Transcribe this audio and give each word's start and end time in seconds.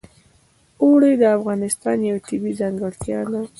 اوړي 0.83 1.13
د 1.17 1.23
افغانستان 1.37 1.97
یوه 2.09 2.19
طبیعي 2.27 2.53
ځانګړتیا 2.61 3.19
ده. 3.31 3.41